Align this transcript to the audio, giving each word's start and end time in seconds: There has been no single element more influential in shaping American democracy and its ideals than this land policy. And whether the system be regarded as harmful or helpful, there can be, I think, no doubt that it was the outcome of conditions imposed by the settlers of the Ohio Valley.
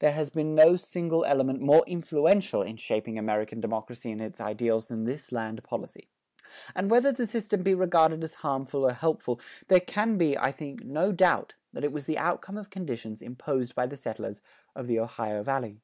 There 0.00 0.10
has 0.14 0.30
been 0.30 0.56
no 0.56 0.74
single 0.74 1.24
element 1.24 1.60
more 1.60 1.84
influential 1.86 2.60
in 2.60 2.76
shaping 2.76 3.16
American 3.16 3.60
democracy 3.60 4.10
and 4.10 4.20
its 4.20 4.40
ideals 4.40 4.88
than 4.88 5.04
this 5.04 5.30
land 5.30 5.62
policy. 5.62 6.08
And 6.74 6.90
whether 6.90 7.12
the 7.12 7.24
system 7.24 7.62
be 7.62 7.72
regarded 7.72 8.24
as 8.24 8.34
harmful 8.42 8.84
or 8.84 8.94
helpful, 8.94 9.40
there 9.68 9.78
can 9.78 10.18
be, 10.18 10.36
I 10.36 10.50
think, 10.50 10.82
no 10.82 11.12
doubt 11.12 11.54
that 11.72 11.84
it 11.84 11.92
was 11.92 12.06
the 12.06 12.18
outcome 12.18 12.56
of 12.56 12.70
conditions 12.70 13.22
imposed 13.22 13.76
by 13.76 13.86
the 13.86 13.96
settlers 13.96 14.42
of 14.74 14.88
the 14.88 14.98
Ohio 14.98 15.44
Valley. 15.44 15.78